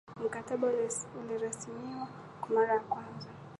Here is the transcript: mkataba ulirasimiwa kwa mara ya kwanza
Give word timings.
mkataba 0.25 0.67
ulirasimiwa 1.19 2.07
kwa 2.41 2.49
mara 2.55 2.73
ya 2.73 2.79
kwanza 2.79 3.29